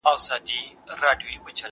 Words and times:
زه 0.25 0.35
ليکنه 0.47 1.11
کړې 1.19 1.35
ده، 1.57 1.67